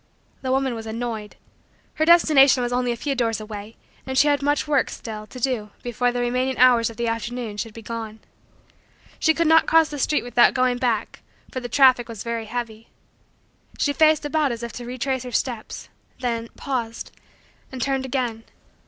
The 0.41 0.49
woman 0.51 0.73
was 0.73 0.87
annoyed. 0.87 1.35
Her 1.93 2.05
destination 2.05 2.63
was 2.63 2.73
only 2.73 2.91
a 2.91 2.95
few 2.95 3.13
doors 3.13 3.39
away 3.39 3.75
and 4.07 4.17
she 4.17 4.27
had 4.29 4.41
much 4.41 4.67
work, 4.67 4.89
still, 4.89 5.27
to 5.27 5.39
do 5.39 5.69
before 5.83 6.11
the 6.11 6.21
remaining 6.21 6.57
hours 6.57 6.89
of 6.89 6.97
the 6.97 7.07
afternoon 7.07 7.57
should 7.57 7.75
be 7.75 7.83
gone. 7.83 8.19
She 9.19 9.35
could 9.35 9.45
not 9.45 9.67
cross 9.67 9.89
the 9.89 9.99
street 9.99 10.23
without 10.23 10.55
going 10.55 10.79
back 10.79 11.21
for 11.51 11.59
the 11.59 11.69
traffic 11.69 12.09
was 12.09 12.23
very 12.23 12.45
heavy. 12.45 12.89
She 13.77 13.93
faced 13.93 14.25
about 14.25 14.51
as 14.51 14.63
if 14.63 14.73
to 14.73 14.85
retrace 14.85 15.21
her 15.21 15.31
steps, 15.31 15.87
then, 16.19 16.47
paused 16.57 17.11
and 17.71 17.79
turned 17.79 18.03
again. 18.07 18.45